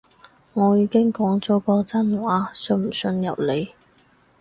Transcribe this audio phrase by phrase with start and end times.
[0.53, 3.71] 我已經講咗個真話，信唔信由你